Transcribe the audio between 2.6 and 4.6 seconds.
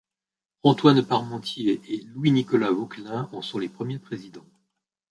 Vauquelin en sont les premiers présidents.